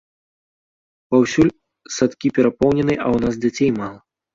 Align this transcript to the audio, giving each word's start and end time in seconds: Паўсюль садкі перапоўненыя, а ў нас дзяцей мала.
Паўсюль 1.11 1.53
садкі 1.99 2.35
перапоўненыя, 2.41 3.01
а 3.07 3.09
ў 3.15 3.29
нас 3.29 3.33
дзяцей 3.43 3.69
мала. 3.83 3.99